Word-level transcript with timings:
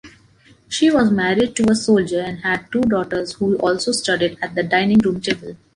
She 0.67 0.89
was 0.89 1.11
married 1.11 1.55
to 1.57 1.69
a 1.71 1.75
soldier 1.75 2.21
and 2.21 2.39
had 2.39 2.71
two 2.71 2.81
daughters 2.81 3.33
who 3.33 3.55
also 3.59 3.91
studied 3.91 4.35
at 4.41 4.55
the 4.55 4.63
dining 4.63 4.97
room 4.97 5.21
table. 5.21 5.55